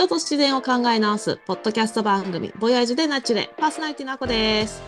[0.00, 4.80] 人と自然を考え直すポッドキャスト番組ボヤージュでナチュレパーソナリティのあこです。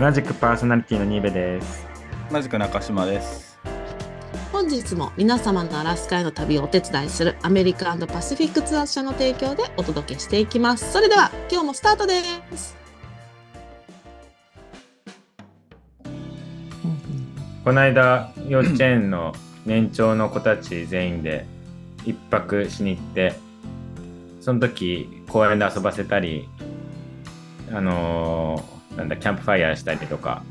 [0.00, 1.86] 同じくパーソナリティのニーベです。
[2.28, 3.56] 同じく中島です。
[4.50, 10.92] 本日も皆様のアラスカへの旅をお手伝いするアメリカパシフィックツアー社の提供でお届けしていきます。
[10.92, 12.20] それでは今日もスタートで
[12.56, 12.76] す。
[17.62, 21.46] この間幼稚園の年長の子たち全員で
[22.04, 23.43] 一泊しに行って
[24.44, 26.50] その時公園で遊ばせたり
[27.72, 30.42] あのー、なんだキャンプファイヤーしたりとか、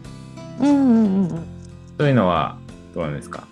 [0.60, 1.46] うんうんうん、
[2.00, 2.58] そういうのは
[2.96, 3.46] どうなんですか？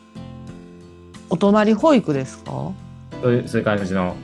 [1.30, 2.72] お隣保育ですか？
[3.22, 4.16] そういうそういう感じの。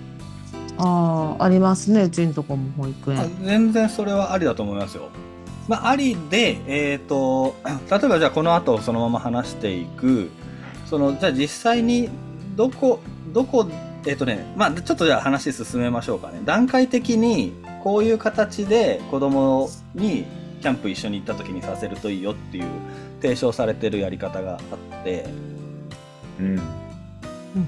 [0.79, 3.37] ああありますねうちのとこも保育園。
[3.43, 5.09] 全然それはありだと思いますよ。
[5.67, 7.55] まあ、ありで、えーと、
[7.91, 10.31] 例えばじゃあこの後そのまま話していく。
[10.87, 12.09] そのじゃあ実際に
[12.55, 13.01] どこ
[13.33, 13.69] どこ
[14.07, 16.41] えっ、ー、とねまあちょっとじゃあ話進めましょうかね。
[16.45, 20.25] 段階的にこういう形で子供に
[20.61, 22.65] キャンプ一緒に行った時にさせるといいよっていう
[23.21, 24.55] 提唱されてるやり方があ
[24.99, 25.25] って。
[26.39, 26.61] うん。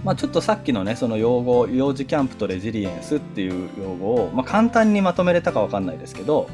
[0.04, 6.48] まあ、ちょっとさっきのねその用語幼児キャンプとレジリエンスっていう用語を、まあ、簡単にまとめれたか分かんないですけど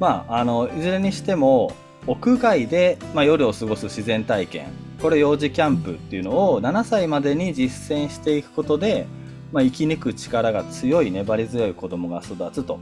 [0.00, 1.72] まあ、あのいずれにしても
[2.06, 4.68] 屋外で、まあ、夜を過ごす自然体験。
[5.00, 9.06] これ幼児キャンプっていうのを7歳までに実践していくことで、
[9.52, 12.78] まあ、生き抜く力が強い粘り強い子どもが育つと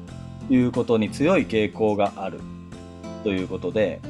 [0.51, 2.41] いうことに強い傾向がある
[3.25, 4.01] ということで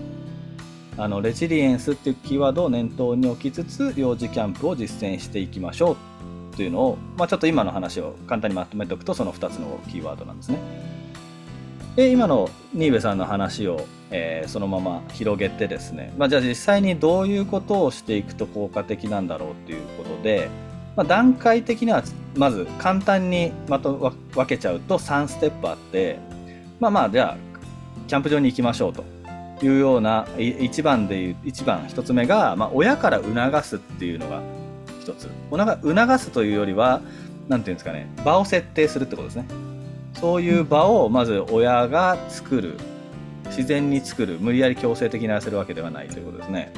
[0.96, 10.58] あのレジリエンスっていうキーワードを念頭に置きつつ幼児キャンプを実践していきましょうというのを、まあ、ちょっと今の話を簡単にまとめておくとその2つのキーワードなんですね。
[11.94, 20.48] で今の新部さんの話を、えー、そのまま広げてですね、まあ、じゃあ実際にどういうことをしていくと効果的なんだろうということで、
[20.98, 22.02] まあ、段階的には
[22.36, 26.18] まず簡単にまと分けちゃうと3ステップあって
[26.80, 27.36] まあまあじゃあ
[28.08, 29.04] キャンプ場に行きましょうと
[29.64, 34.42] いうような1番で1番1つ目が、まあ、親から促すっていうのが
[35.04, 35.30] 1つ。
[35.82, 37.00] 促すというよりは
[37.46, 39.46] 何ていうんですかね場を設定するってことですね。
[40.14, 42.76] そういう場をまず親が作る。
[43.46, 44.38] 自然に作る。
[44.40, 46.72] 無理やり強制的にやらせるわけではないということですね。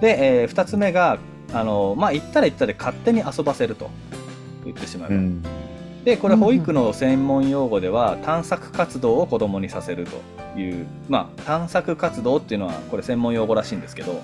[0.00, 1.18] で、えー、2つ目が
[1.54, 3.90] あのまあ行ったら行ったで勝手に遊ばせると。
[4.64, 5.42] 言ってしまう、うん、
[6.04, 10.06] でこれ保育の専門用語では探索活動を子どもにさせる
[10.54, 14.20] というまあ探索活動っていうのはこれ専門用語らしいんですけど、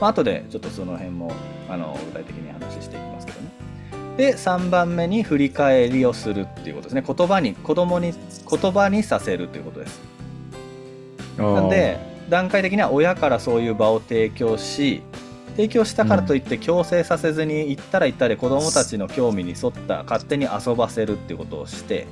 [0.00, 1.32] まあ後でちょっとその辺も
[1.68, 3.50] あの具体的に話していきますけどね。
[4.16, 7.04] で3番目に振り返りをするっていうことですね。
[7.06, 8.12] 言葉に子供に
[8.50, 10.00] 言葉にさせるということです。
[11.36, 11.98] なんで
[12.30, 15.02] 段階的には親からそういう場を提供し
[15.56, 22.06] 提供したからといって強制させずに行ったら行ったで子供たちの興味に沿った勝手に遊ばせるっていうことをして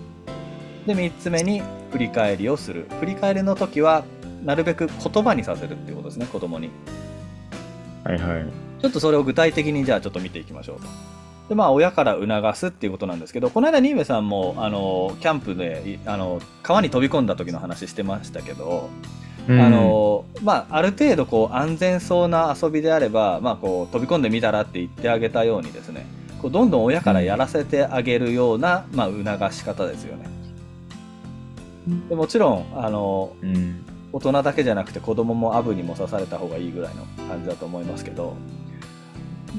[0.87, 2.87] で3つ目に振り返りをする。
[3.01, 4.05] 振り返りの時は
[4.45, 6.71] なるべく言葉にさせるっていうことですね子供に。
[8.05, 8.47] はいはい。
[8.81, 10.89] ちょっとそれを具体的にじゃあちょっと見ていきましょうと。
[11.49, 18.89] でまあ親から促すっていうことなんですけどこの間新部さんもあのキャンプであの川に飛び込んだ時の話してましたけど、
[19.49, 26.07] うん、あのまあ、ある程度こう安全そうな遊びであれば、まあ、こう飛び込んでみたらって言ってあげたようにですね
[26.41, 30.27] こうどんどん親からやらせてあげるような、まあ、促し方ですよね。
[32.09, 38.37] でもちろんあの、うん、大人だけじゃなくて子供もアブにも刺された方がいいぐらいの感じだと思いますけど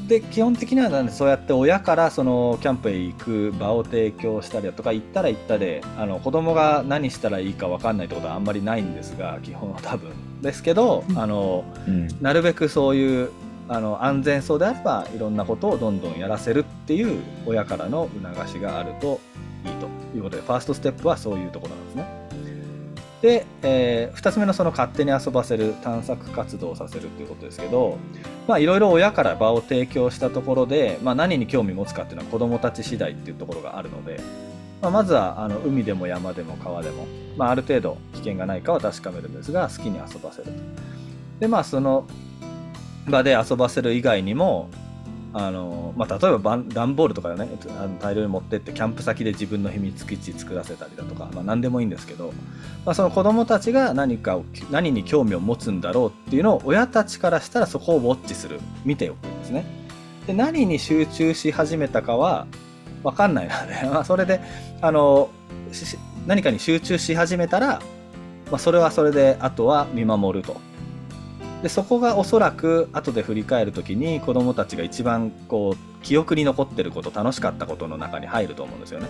[0.08, 10.12] で基本的にはなんでそうやって親からそのキャンプへ行く場を提供したりだとか行ったら行ったであの子供が何したらいいか分かんないってことはあんまりないんですが基本は多分。
[10.42, 13.32] ですけど、あの、うん、なるべくそういう
[13.70, 19.22] あの安全そうであればいろんなことをどんどんやらせるっていう親からの促しがあると
[19.66, 19.88] いいと
[20.18, 22.22] いうことでファーストステップはそういうところなんですね。
[23.23, 27.97] で、えー、2つ目のその勝手に遊ばせる探索活動をさせるっていうことですけど
[28.59, 34.20] いろいろ親から場を提供したところで、まあ、何に興味持つかっていうのは子どもたち次第っていうところがあるので、
[34.81, 40.52] まあ、まずはあの海でも山でも川でも、まあ、ある程度危険がないかは確かめるんですが好きに遊ばせると。
[41.40, 42.05] でまあその
[43.08, 44.69] 場で遊ばせる以外にも
[45.35, 47.50] あのまあ、例えば段ボールとかね
[48.00, 52.32] 大量に持ってってキャンプ先で自分の秘密基地作らせたりだとか、まあ、何でもいいんですけど、
[52.85, 59.66] まあ、その子どもたちが何かを何に興味を持つんだろうっていうのを親たちからしたらそこをウォッチする見ておくんですね。
[60.28, 62.46] で何に集中し始めたかは
[63.02, 64.40] 分かんないので、 まあ、それで
[64.82, 65.29] あの
[66.28, 67.82] 何かに集中し始めたら、
[68.52, 70.58] まあ、それはそれであとは見守ると。
[71.64, 79.08] でそこがおそらく後で振り返る時に子どもたちが一番こう記憶に残ってること楽しかったことの中に入ると思うんですよね。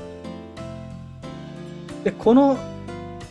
[2.03, 2.57] でこの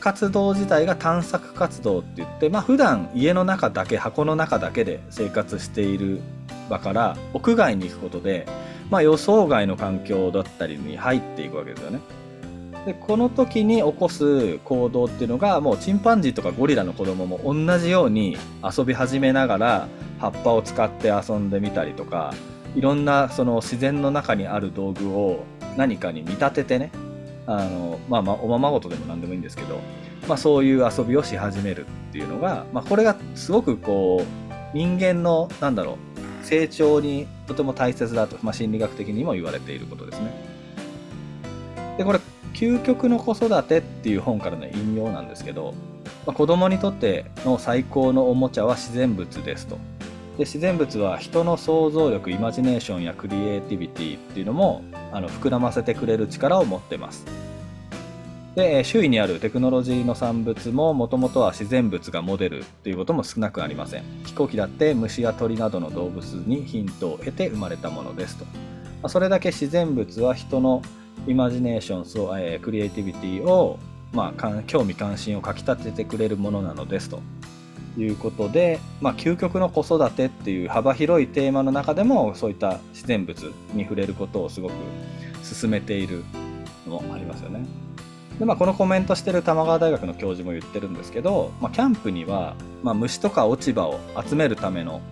[0.01, 6.21] 活動自体が探索活動って言ってまあ普段家の中だけ箱の中だけで生活している
[6.69, 8.49] 場から屋外に行くことで、
[8.91, 12.01] まあ、予想外の環境だったりに入っていくわけですよね。
[12.87, 19.88] でこの時に起こす行動っていうのがもうチンパンジーとかゴリラの子供も同じように遊び始めながら
[20.19, 22.34] 葉っぱを使って遊んでみたりとか
[22.75, 25.44] いろんなその自然の中にある道具を
[25.76, 26.90] 何かに見立ててね
[27.46, 29.81] あの、まあ、まあおままごとでも何でもいいんですけど、
[30.26, 35.99] まあ、そういう遊びをし始めるっていうのが、まあ、これがすごくこう人間のなんだろ
[36.43, 40.52] う成長にとても大切だと、まあ、心理学的にも言われていることですね。
[41.99, 42.20] でこれ
[42.54, 45.75] 究極の子育てっていう本からの引用なんですけど、
[46.26, 49.78] まあ、子供にとっての最高のおもちゃは自然物ですと。
[50.38, 54.82] で自然物は人の想像力イマジネーションやクリエイティビティっていうのも
[55.12, 57.26] あの膨らませてくれる力を持ってます。
[58.54, 64.02] で周囲にあるテクノロジーの産物ももともとは自然物がモデルっていうことも少なくありません。
[64.25, 68.44] 飛行機だって虫や鳥などの動物にヒントを得て生まれたものですと、
[69.02, 70.82] ま、それだけ自然物は人の
[71.26, 73.78] イマジネーションそう、えー、クリエイティビティを、
[74.12, 77.20] まあ、興味関心をかきたててくれるものなのですと
[77.96, 84.72] いうことで、まあ、究極の子育てっていう幅広いテーマの中でもそういった自然物に触れることをすごく
[85.43, 86.25] 進めている
[86.87, 87.64] のもありますよね。
[88.38, 95.02] でまあ、このコメントしてる玉川大学の教授も言ってるんですけど、まあ、キャンプには、まあ、虫とか落ち葉を集めるための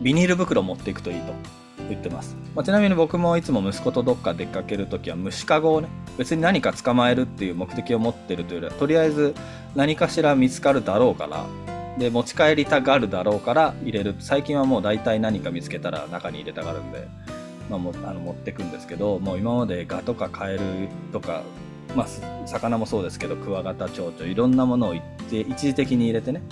[0.00, 1.34] ビニール袋を持っていくといいと
[1.88, 5.88] 言ってます、まあ、ちなみに僕もいつも息子とどっか出かける時は虫かごをね
[6.18, 9.34] 別に何か捕まえるっていう目的を持ってるというよりはとりあえず
[9.74, 11.46] 何かしら見つかるだろうから
[11.98, 14.14] で持ち帰りたがるだろうから入れる。
[14.18, 17.08] 最近はもう大体何か見つけたら中に入れたがるんで、
[17.70, 20.60] まあ、もあの持ってくんですけどもう今までガとかカエル
[21.12, 21.42] とか、
[21.94, 26.42] まあ、魚もそうですけどクワガタチョウチョいろんなものを一時的に入れてね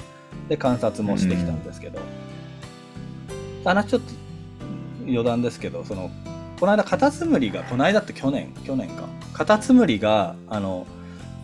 [0.49, 4.24] で観察もしてきたんですけど、うん、ちょっと
[5.07, 6.11] 余談ですけどその
[6.61, 9.05] この間カタツムリがこの間って去年去年か。
[9.33, 10.87] カタツムリがあの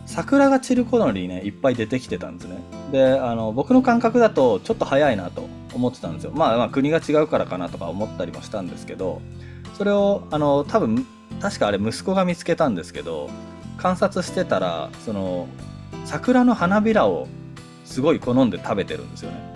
[0.05, 2.57] 桜が散る頃にねいっぱい出てきてたんですね。
[2.91, 6.31] であの僕の感覚だとちょっと早いなと思ってたんですよ。
[6.33, 9.21] まあまあ国が違うからかなとか思ったりもしたんですけど
[9.77, 11.05] それをあの多分
[11.41, 13.29] 確かあれ息子が見つけたんですけど
[13.77, 15.47] 観察してたらその
[16.05, 17.27] 桜の花びらを
[17.85, 19.50] すごい好んで食べてるんですよね。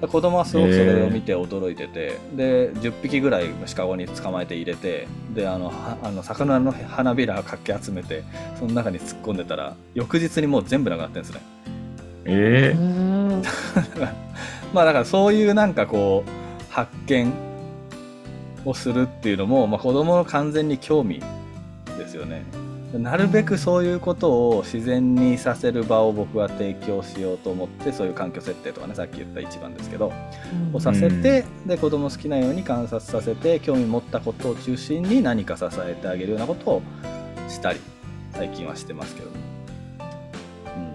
[0.00, 5.72] 子供はすごくそれを見て驚いてて、で10匹ぐらい虫かごに捕まえて入れてであの
[6.02, 8.22] あの魚の花びらかき集めて
[8.58, 11.40] その中に突っ込んでたら翌日にもう全部なくなってるんですね。
[12.26, 13.44] ええー、
[14.74, 17.32] まあだからそういうなんかこう発見
[18.64, 21.22] をするっていうのも、まあ、子供の完全に興味
[21.96, 22.42] ですよね
[22.98, 30.12] なるべくそういうことを自然にさせる場を僕は提供しようと思ってそういう環境設定とかねさっき言った一番ですけど、
[30.70, 36.82] うん、をさせてで子供好きなように観察させて興味持ったことを中心に何か支えてあげるようなことを
[37.48, 37.80] したり
[38.32, 39.30] 最近はしてますけど、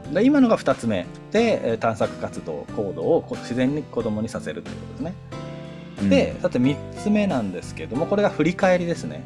[0.08, 1.06] うん、で今のが2つ目。
[1.32, 6.10] で探索活動行動を自然に子供にさせるということですね。
[6.10, 9.24] でさて3つ目なんですけどもこれが振り返りですね。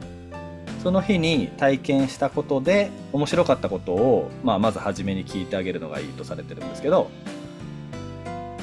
[0.85, 7.09] その日に体験したことで面白かったことを、まあ、まず初めに聞いてあげるのがいいとされてるんですけど、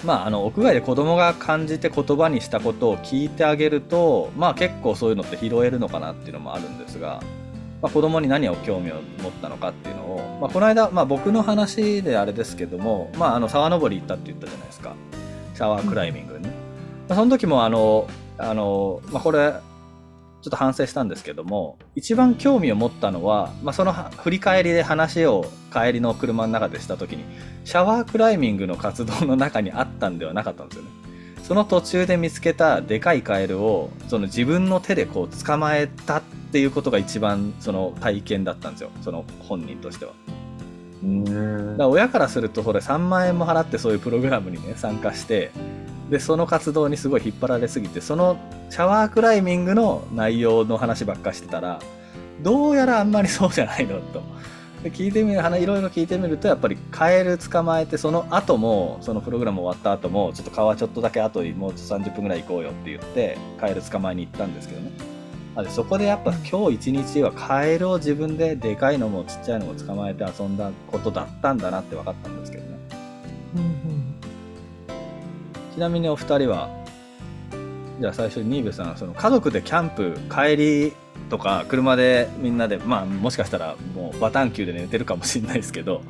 [0.05, 7.21] まあ、あの屋外で子供が感じて言葉にしたことを聞いてあげると、まあ、結構そういうのって拾えるのかなっていうのもあるんですが、
[7.83, 14.95] まあ、子供に何を興味を持ったのかっていうのを、まあ、この間、まあ、僕の話であれですけども、まあ、あの沢登り行ったって言ったじゃないですか。
[15.55, 16.53] シャワークライミングね、
[17.09, 18.07] うん、その時もあの
[18.39, 19.55] あの、まあ、これ
[20.43, 27.25] ちょっと反省したんですけども一番興味を持ったのは、まあ、その振り返りで話を帰りの車の中でした時に
[27.65, 30.91] シャワークライミングの活動の中にあったんではなかったんですよね。
[31.45, 36.23] その途中で見つけたでかいカエルをその自分の手でこう捕まえたっ
[36.53, 40.13] ていうことが一番その体験だったんですよその本人としては。
[41.03, 45.51] だから親からするとそれ3万円も払ってそういうプログラムにね参加して
[46.13, 48.37] でその活動にすごい引っ張られすぎてその
[48.69, 51.81] シャワークライミングの内容の話ばっかしてたら
[52.43, 54.23] どうやらあんまりそうじゃないのと。
[54.83, 64.91] で聞いてみるいろいろ聞いてみるとやっぱりカエル捕まえてその後もそのプログラム終わった後もちょっと川ちょっとだけ後にもう30分ぐらい行こうよって言ってカエル捕まえに行ったんですけどね
[65.55, 72.62] あそこでやっぱ今日一日はカエルを自分ででかいのもちっちゃいのも捕まえて遊んだことだったんだなって分かったんですけど
[75.75, 76.69] ちなみにお二人は
[78.01, 80.93] じゃあ最初に新部さんその家族でキャンプ帰り
[81.31, 86.03] とか車でみんなでまあもしかしたらもうバタンキューで寝てるかもしれないですけど、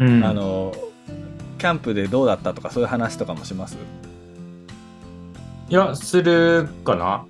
[0.00, 0.24] うん。
[0.24, 0.74] あの
[1.58, 3.76] キャンプでどうだったとかそういう話とかもします？
[5.68, 7.26] いやするかな。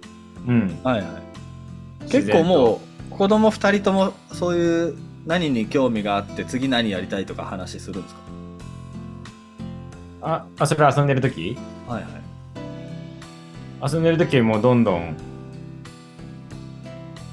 [0.46, 0.78] うん。
[0.84, 1.06] はいは
[2.04, 2.10] い。
[2.10, 8.14] 結構もう子供2人ともそういう何に興味があって次何やりたいとか話するんです
[10.26, 11.54] ああそれ遊んでる時？
[11.86, 13.92] かはいはい。
[13.92, 15.14] 遊んでる時もうどんどん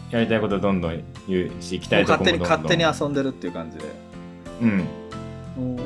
[0.09, 2.67] やりたいことどんどん言うし行きたも勝手にいうとこもどんどん。
[2.67, 3.85] 勝手に遊んでるっていう感じで。
[4.61, 4.85] うん。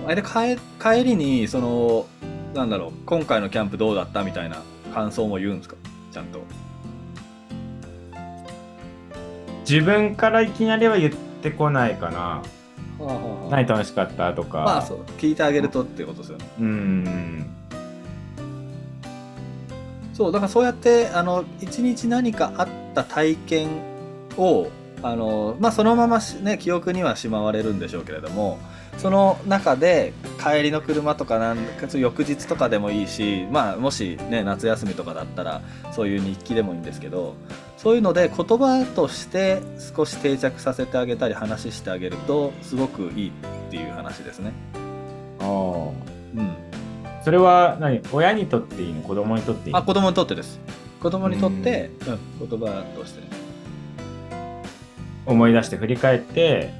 [0.08, 2.08] あれで帰帰りにその
[2.56, 5.76] なんだろう今回のキャンプどうだったみたいな感想も言うんですか？
[6.12, 6.42] ちゃんと。
[9.70, 12.42] 自分からいきなりは言ってこないかな
[13.50, 14.60] 何楽しかったとか。
[14.60, 16.46] まあそう聞いてあげるとっていうことですよね。
[16.60, 17.46] うん。
[20.14, 23.68] そうだからそうやってあの一日何かあった体験
[24.38, 24.70] を
[25.04, 28.58] あの、まあ、そのままし、ね、記憶にはしまわれるんでしょうけれども
[28.98, 35.62] その中で帰りの車とかなんか翌日とかでもいいし、まあ、もし、ね、夏休みとかだったら
[35.92, 37.36] そういう日記でもいいんですけど
[37.78, 39.62] そういうので言葉として
[39.96, 43.32] 少し定着させてあげたり話してあげるとすごくいいっ
[43.70, 44.54] ていう話ですね。
[45.40, 45.92] あー
[46.38, 46.56] うん、
[47.24, 48.02] それは何？
[48.12, 49.02] 親にとっていいの？
[49.02, 49.80] 子供にとっていいの？
[49.80, 50.60] あ子供にとってです。
[51.02, 51.92] 子供にとって、
[52.40, 53.28] うん、言葉としてね。
[55.26, 56.74] 思い出して振り返って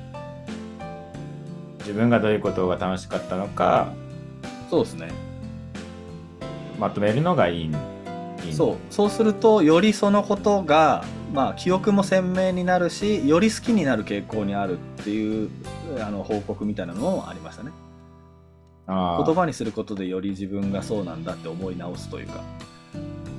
[1.80, 3.94] 自分がどういうことが楽しかったのか
[4.70, 5.10] そうですね。
[6.80, 7.95] まとめるのがいいいいの
[8.56, 8.76] そう。
[8.90, 15.50] そうするとよりそのことが、まあ、記憶も鮮明になるしより好きになる傾向にあるっていう
[16.00, 17.72] あの報告みたいなのもありましたね。
[18.88, 22.42] 言葉にすることでより自分がそうなんだって思い直すというか。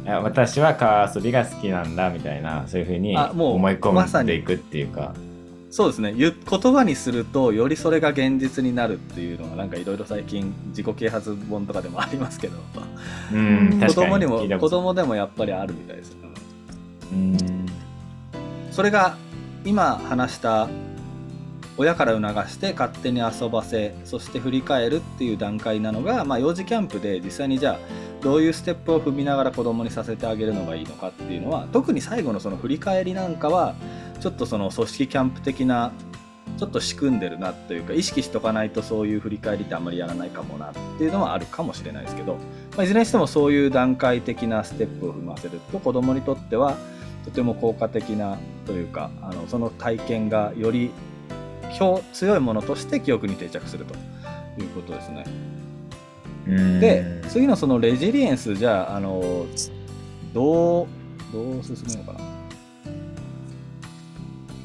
[0.04, 5.14] いや私は川遊びが好きなんだみたいなそういうふうに思い込んでいくっていうか、
[5.76, 6.14] そうですね。
[6.14, 12.56] 言言葉にするとよりそれが現実になるっていうのがなんかいろいろ最近自己啓発本とかでもありますけど。
[13.30, 16.16] うん 子供にも子供でもやっぱりあるみたいです、
[17.12, 17.66] うんうん。
[18.70, 19.18] それが
[19.66, 20.70] 今話した
[21.76, 27.78] 親から促して勝手に遊ばせそして振り返るっていう段階なのが、まあ、幼児キャンプで実際にじゃあ
[28.22, 33.74] どういうステップを踏みながら子供にさせてあげるのがいいのかっていうのは特に最後のその振り返りなんかは
[34.18, 35.92] ちょっとその組織キャンプ的な
[36.58, 42.40] ちょっと仕組んでるなというか意識しとかないとそういう振り返りってあんまりやらないかもなっていうのはあるかもしれないですけど、ま
[42.78, 46.76] あ、いずれにしてもそういう段階的なステップを踏ませると子供にとっては
[47.24, 50.90] とても効果的なというかあのその体験がより
[51.76, 53.94] 強強いものとして記憶に定着すると
[54.60, 55.24] いうことですね。
[56.48, 59.46] うんで次のそのレジリエンスじゃああの
[60.32, 60.86] どう
[61.32, 62.35] どう進めようかな。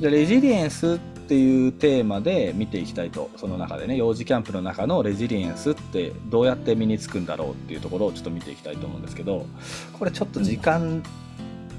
[0.01, 9.45] じゃあレジリエンスっていうテーマで見ていきたいとその中でね幼児キャンプの中のレジリエンスってどうやって身につくんだろうっていうところをちょっと見ていきたいと思うんですけど
[9.93, 11.03] これちょっと時間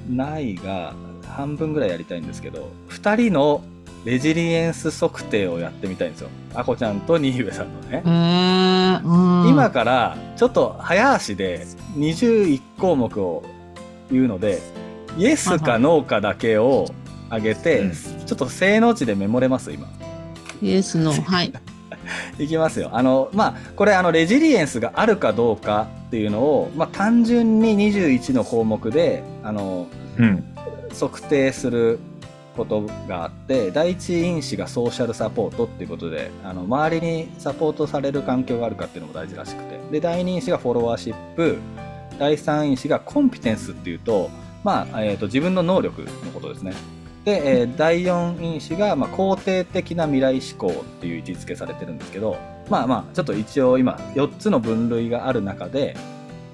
[0.08, 0.94] ないが
[1.26, 3.64] 半分ぐらいやりたいんですけど2人の
[4.04, 6.28] レジリエンス測定をやってみたいんですよ。
[6.54, 8.02] あこちゃんと新上さんのね。
[9.48, 13.42] 今からちょっと早足で21項目を
[14.10, 14.60] 言うので
[15.18, 16.86] イエスかノーかだけを
[17.32, 17.92] 上げて、うん。
[17.92, 19.88] ちょっと正の字でメモれます今。
[20.60, 21.52] イエスのはい。
[22.38, 22.90] いきますよ。
[22.92, 29.86] あのまあこれあのレジリエンスがあるかどうかっていうのを、まあ、単純に21の項目であの
[30.18, 30.44] うん。
[30.98, 31.98] 測定する
[32.54, 39.80] ことがあって第一因子がソーシャルサポートっていうことであの周りにサポートされる環境があるかっていうのも大事らしくて。
[39.90, 41.56] で第二因子がフォロワーシップ。
[42.18, 44.30] 第三因子がコンピテンスっていうと,、
[44.62, 46.72] まあえー、と自分の能力のことですね
[47.24, 52.36] で、えー第四因子が、まあ、肯定的な未来志向っていう位置づけされてるんですけど
[52.68, 55.96] まあまあちょっと一応今4つの分類がある中で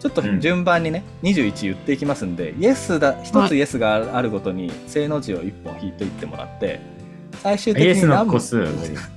[0.01, 0.41] ちょっとうん。
[0.41, 6.81] 順番にね、21言っていきますんでイエスだ一つイエスがあるごとに正の字を1本引いていってもらって
[7.43, 8.65] 最終的イエスのに何個数。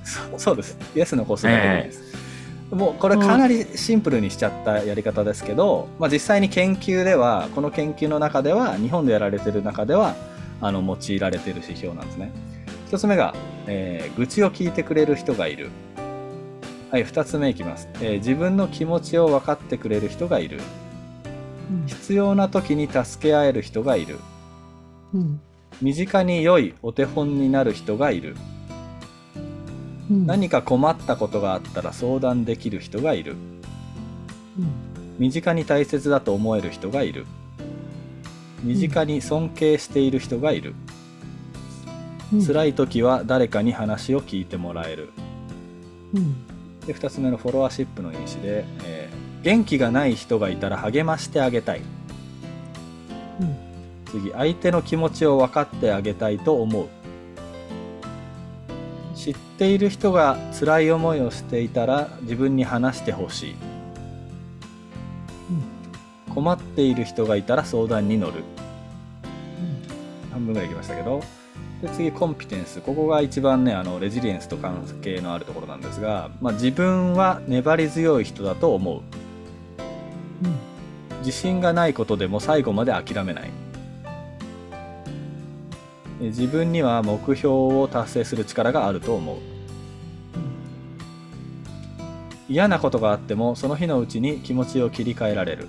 [0.04, 0.76] そ うそうです。
[0.94, 2.16] イエスの個数だけでいいです、
[2.72, 10.14] もうこれかなりシンプルにしちゃったやり方ですけど、まあ、実際に研究ではこの研究の中では日本でやられてる中では
[10.62, 12.32] あの用いられてる指標なんですね。
[12.88, 13.34] 一つ目が、
[13.66, 15.70] えー愚痴を聞いてくれる人がいる。
[16.90, 20.60] はい二つ目いきます、えー自分の気持ちを分かってくれる人がいる。
[21.86, 24.18] 必要な時に助け合える人がいる。
[25.14, 25.40] うん。
[25.80, 28.36] 身近に良いお手本になる人がいる。
[30.10, 30.26] うん。
[30.26, 33.36] 何か困ったことがあったら相談できる人がいる。
[35.18, 37.26] 身近に大切だと思える人がいる
[38.62, 40.74] 身近に尊敬している人がいる、
[42.32, 42.46] ううん。
[42.46, 45.10] 辛い時は誰かに話を聞いてもらえる。
[46.14, 46.46] うん。
[46.86, 51.80] で2つ目のフォロワーシップの因子で、えー元気がない人がいたら励ましてあげたい。
[53.40, 53.56] うん。
[54.06, 56.88] 次相手の気持ちを分かってあげたいと思う。
[59.14, 63.54] 知っている人が辛い思いをしていたら自分に話してほしい
[66.34, 68.42] 困っている人がいたら相談に乗る。
[70.30, 71.22] 半分ぐらいいきましたけど。
[71.82, 72.80] で次コンピテンス。
[72.80, 79.00] ここが一番ねあのレジリエンスと関係のあるところなんですが、まあ、自分は粘り強い人だと思う。
[79.00, 79.06] うん。
[81.18, 83.50] 自信がないことでも最後まで諦めない。
[86.22, 89.36] え自分には目標を達成する力があると思う。
[92.48, 95.68] 嫌なことがあってもその日のうちに気持ちを切り替えられる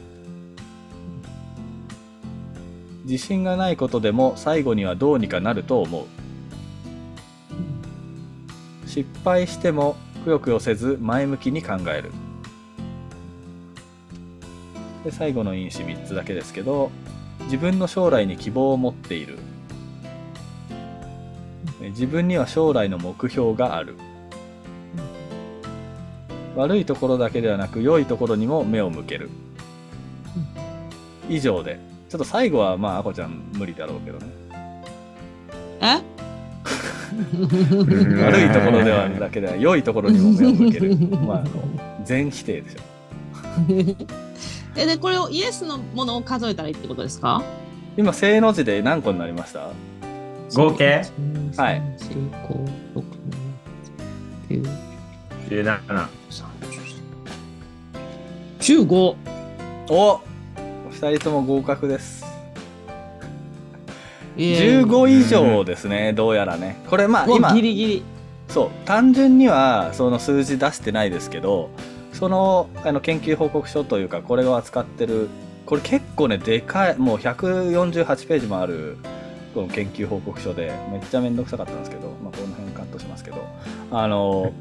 [3.04, 6.06] 自信がないことでも最後にはどうにかなると思う。
[8.88, 12.12] 失敗してもくよくよせず前向きに考える。
[15.04, 16.92] で最後の因子3つだけですけど
[17.46, 19.38] 自分の将来に希望を持っている。
[21.82, 23.98] 自分には将来の目標がある。
[26.56, 29.30] 悪いところだけではなく良いところにも目を向ける。
[31.28, 31.80] 以上で。
[32.14, 34.28] ちょっと最後はまああこちゃん無理だろうけどね。
[35.82, 36.00] え？
[38.24, 40.96] 悪いところではだけでは良いところにも目を向ける。
[41.26, 41.50] まああの
[42.06, 42.80] 全否定でしょ。
[44.78, 47.42] えでこれをイエスのものを数えたらいいってことですか？
[47.98, 49.70] 今正の字で何個になりました？
[50.56, 51.04] 合計？
[51.58, 51.82] はい。
[55.50, 55.80] 17
[58.60, 59.16] 15
[59.90, 60.22] お
[60.94, 62.24] 二人とも合格です。
[64.38, 66.82] 15 15以上ですねどうやらね。
[66.88, 68.04] これまあ今ギリギリ。
[68.48, 71.72] そう単純にはその数字出してないですけど
[72.12, 75.30] そのあの研究報告書というかこれを扱ってる
[75.66, 78.98] これ結構ねでかいもう148ページもある
[79.56, 83.44] この研究報告書でめっちゃめんどくさかったんですけど、まあ、この辺カットしますけど。
[83.92, 84.54] あの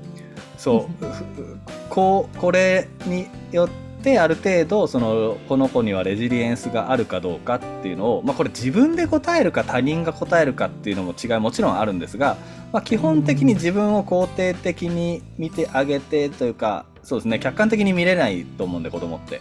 [0.56, 1.58] そうふ
[1.90, 3.82] こうこれによって
[4.18, 12.36] ある程度そのこの子にはレジリエンスがあるかどうかっていうのを、まあ、これ自分で答えるか他人が答えるかっていうのも違いもちろんあるんですが、
[12.72, 19.40] まあ、基本的に自分を肯定的に見てあげてというかそうですね客観的に見れないと思うんで子供って。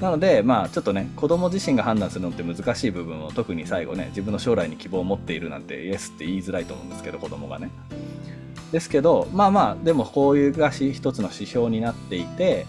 [0.00, 7.70] なのでまあちょっとね子供自身が判断するのって難しい部分を特に最後ね自分の将来に希望を持っているなんてイエスって言いづらいと思うんですけど子供がね。
[8.70, 12.66] ですけどまあまあでもこういうがし一つの指標になっていて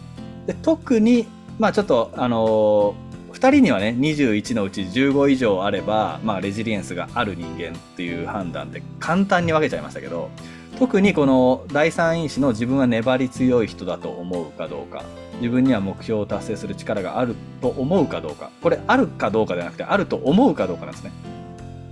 [0.50, 1.28] で特に
[1.60, 10.32] まあちょっとあのー、2人にはね21のうち15以上あれば、まあ、レジリエンスがある人間っていう判断で簡単に分けちゃいましたけど
[10.80, 15.04] 特にこの第三因子の自分は粘り強い人だと思うかどうか
[15.36, 21.12] 自分には目標を達成する力があると思うかどうかこれあるかどうかじゃなくてあると思うかどうかなんですね。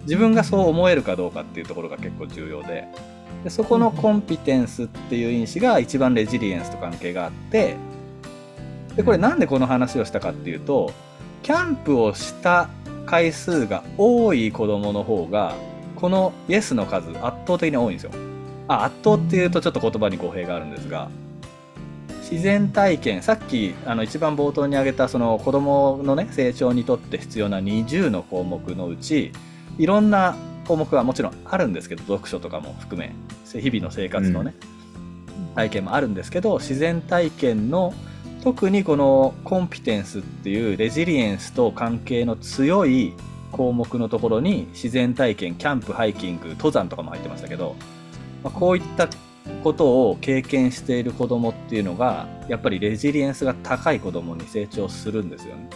[0.03, 2.87] 自分がそう思えるかどうかっていうところが結構重要で
[3.43, 7.75] でそこのコンピテンスっていう因子が一番レジリエンスと関係があって
[8.97, 10.91] でこれなんでこの話をしたかっていうと
[11.43, 12.67] キャンプをした
[13.05, 15.55] 回数が多い子供の方が
[15.95, 18.11] このイエスの数圧倒的に多いんですよ。
[18.67, 21.09] あ圧倒っていうとちょっと言葉に語弊があるんですが
[22.29, 29.31] 自然体験さっきあの一番冒頭に挙げたその子供のね成長にとって必要な20の項目のうち
[29.77, 30.35] いろんな
[30.67, 34.53] 項目はもちろんあるんですけど読書とかも含め日々の生活のね、
[35.55, 37.93] 体験もあるんですけど自然体験の
[38.47, 43.13] 特にこのコンピテンスっていうレジリエンスと関係の強い
[43.51, 47.75] 項目のところに自然体験キャンプハイキング登山とかも入ってましたけど、
[48.45, 49.09] まあ、こういった
[49.65, 55.69] ことを経験している子供っていうのがやっぱりレジリエンスが高い子供に成長するんですよね。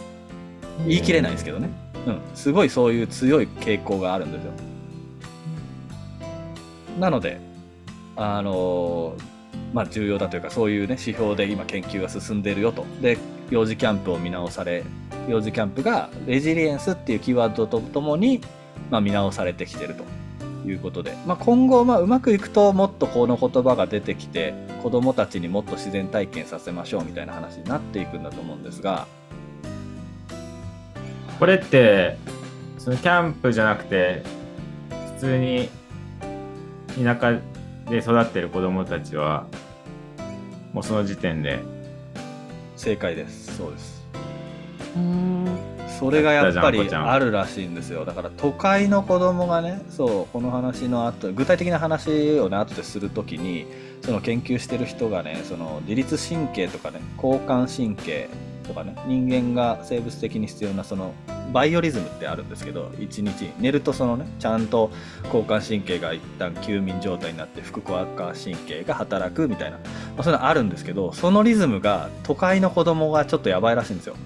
[0.86, 1.68] 言い切れないですけどね、
[2.06, 4.52] うん、すごいそういう強い傾向があるんですよ。
[6.98, 7.38] なので
[8.16, 9.14] あの
[9.72, 12.84] まあ、重要だというかそういう、ね、指標で今研究が進んでいるよと。
[13.00, 13.18] で
[13.50, 14.84] 幼児キャンプを見直され
[15.28, 18.40] 幼児キャンプがレジリエンスっていうキーワードとともに、
[18.90, 20.04] まあ、見直されてきてると。
[20.64, 29.08] いうことで、まあ、今後、まあ、うまくいくともっとこの言葉が出てきて子どもたちにもっと自然体験させましょうみたいな話になっていくんだと思うんですが。
[31.38, 32.16] これって
[32.78, 34.22] そのキャンプじゃなくて
[35.16, 35.68] 普通に
[37.02, 37.40] 田舎
[37.90, 39.46] で育ってる子供たちは
[40.72, 41.60] もうその時点で。
[42.76, 43.56] 正解です。
[43.56, 44.04] そうです。
[44.96, 45.72] うん。
[45.98, 48.04] それがやっぱりあるらしいんですよ。
[48.04, 53.66] だから都会の子供がねそうこの話の後具体的な話をね後でするときに
[54.02, 58.28] その研究してる人がねその自律神経とかね交感神経
[58.62, 61.14] とかね人間が生物的に必要なその
[61.52, 64.90] バイオリズムってあるんですけど1日寝るとそのねちゃんと
[65.24, 69.84] 交感神経が一旦休眠状態になって副交感神経が働くみたいな、ま
[70.18, 74.16] あ、そういうのあるんですけどそのリズムが都会の子供がちょっとやばいらしいんですよ。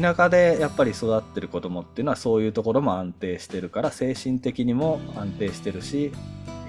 [0.00, 6.12] 田舎でやっぱり育ってる子供っていうのはそういうところも安定してるから精神的にも安定してるし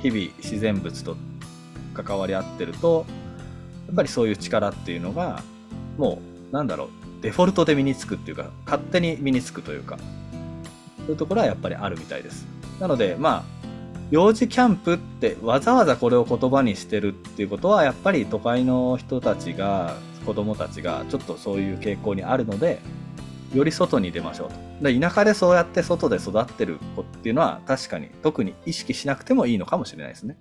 [0.01, 1.15] 日々自然物と
[1.93, 3.05] 関わり合ってると
[3.87, 5.41] やっぱりそういう力っていうのが
[5.97, 6.89] もうなんだろう
[7.21, 9.97] デフォルトで身につくっていうか勝手に身につくというか
[10.97, 12.45] そういうところはやっぱりあるみたいです。
[12.79, 13.43] なのでまあ
[14.11, 22.79] 幼児キャンプってわざわざこれを言葉にしてるっていうことはやっぱり都会の人たちが子供たちがちょっとそういう傾向にあるので
[23.53, 24.91] より外に出ましょうと。
[24.91, 30.37] で田舎でそうやって外で育ってる子っていうのは確かに特に意識しなくてもいいのかもしれないですね。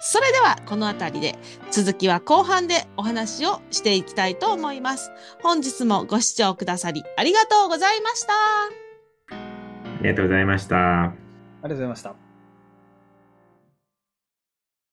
[0.00, 1.38] それではこの辺りで
[1.70, 5.10] 続きは後半でお話をしていきたいと思います。
[5.42, 8.32] 本日もご視聴くださりありがとうございました。
[9.32, 10.76] ありがとうございました。
[11.66, 12.25] ありがとうございました